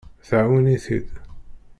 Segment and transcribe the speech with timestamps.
[0.29, 1.09] Tɛawen-it-id.